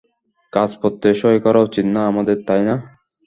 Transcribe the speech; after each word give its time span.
কাগজপত্রে 0.53 1.09
সই 1.21 1.37
করা 1.45 1.59
উচিত 1.67 1.85
না 1.95 2.01
আমাদের, 2.11 2.37
তাই 2.47 2.61
না? 2.67 2.75